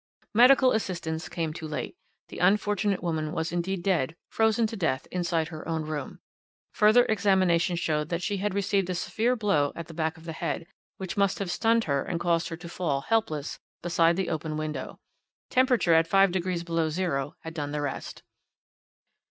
"Medical 0.33 0.71
assistance 0.71 1.29
came 1.29 1.53
too 1.53 1.67
late; 1.67 1.95
the 2.29 2.39
unfortunate 2.39 3.03
woman 3.03 3.31
was 3.33 3.51
indeed 3.51 3.83
dead, 3.83 4.15
frozen 4.31 4.65
to 4.65 4.75
death, 4.75 5.05
inside 5.11 5.49
her 5.49 5.67
own 5.67 5.83
room. 5.85 6.21
Further 6.73 7.05
examination 7.05 7.75
showed 7.75 8.09
that 8.09 8.23
she 8.23 8.37
had 8.37 8.55
received 8.55 8.89
a 8.89 8.95
severe 8.95 9.35
blow 9.35 9.71
at 9.75 9.85
the 9.85 9.93
back 9.93 10.17
of 10.17 10.25
the 10.25 10.33
head, 10.33 10.65
which 10.97 11.17
must 11.17 11.37
have 11.37 11.51
stunned 11.51 11.83
her 11.83 12.01
and 12.01 12.19
caused 12.19 12.49
her 12.49 12.57
to 12.57 12.67
fall, 12.67 13.01
helpless, 13.01 13.59
beside 13.83 14.15
the 14.15 14.29
open 14.29 14.57
window. 14.57 14.99
Temperature 15.51 15.93
at 15.93 16.07
five 16.07 16.31
degrees 16.31 16.63
below 16.63 16.89
zero 16.89 17.35
had 17.41 17.53
done 17.53 17.71
the 17.71 17.79
rest. 17.81 18.23